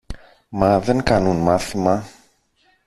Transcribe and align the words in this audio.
Μα, 0.49 0.79
δεν 0.79 1.03
κάνουν 1.03 1.35
μάθημα. 1.37 2.03